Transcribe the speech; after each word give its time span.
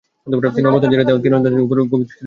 তিনি 0.55 0.65
অবস্থান 0.71 0.91
ছেড়ে 0.93 1.07
যাওয়া 1.07 1.23
তীরন্দাজদের 1.23 1.65
উপর 1.65 1.75
গভীর 1.81 1.89
দৃষ্টি 1.89 2.01
রাখেন। 2.11 2.19